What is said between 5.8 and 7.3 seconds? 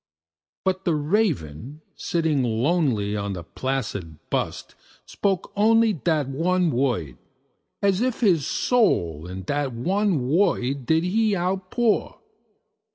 That one word,